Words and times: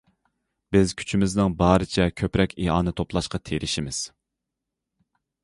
بىز 0.75 0.93
كۈچىمىزنىڭ 1.01 1.53
بارىچە 1.59 2.07
كۆپرەك 2.23 2.57
ئىئانە 2.63 2.95
توپلاشقا 3.01 3.41
تېرىشىمىز. 3.51 4.01